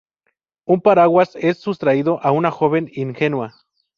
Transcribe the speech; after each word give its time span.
Un 0.65 0.81
paraguas 0.81 1.35
es 1.35 1.59
sustraído 1.59 2.19
a 2.23 2.31
una 2.31 2.49
joven 2.49 2.89
ingenua. 2.91 3.53